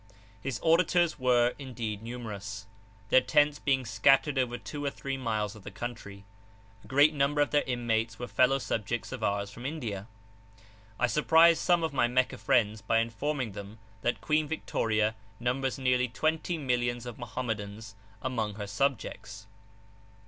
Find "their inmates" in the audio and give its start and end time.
7.51-8.17